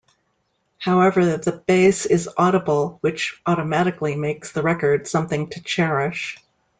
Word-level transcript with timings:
However, 0.79 1.37
the 1.37 1.61
bass 1.67 2.07
is 2.07 2.27
audible, 2.35 2.97
which 3.01 3.39
automatically 3.45 4.15
makes 4.15 4.51
the 4.51 4.63
record 4.63 5.07
something 5.07 5.47
to 5.51 5.61
cherish. 5.61 6.37